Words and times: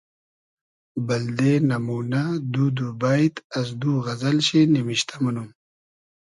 بئلدې 1.05 1.53
نئمونۂ 1.69 2.25
دو 2.53 2.65
دو 2.77 2.87
بݷت 3.01 3.35
از 3.57 3.67
دو 3.81 3.91
غئزئل 4.05 4.37
شی 4.47 4.61
نیمشتۂ 4.73 5.15
مونوم 5.21 5.49